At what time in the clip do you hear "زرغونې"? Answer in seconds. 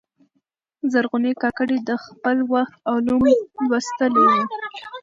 0.91-1.33